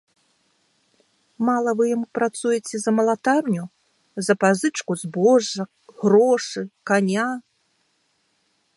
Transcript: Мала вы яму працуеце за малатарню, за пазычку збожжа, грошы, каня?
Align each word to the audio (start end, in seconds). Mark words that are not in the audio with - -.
Мала 1.49 1.69
вы 1.81 1.89
яму 1.95 2.07
працуеце 2.19 2.75
за 2.85 2.91
малатарню, 3.01 3.63
за 4.29 4.33
пазычку 4.45 4.91
збожжа, 5.05 5.63
грошы, 6.03 6.61
каня? 6.93 7.29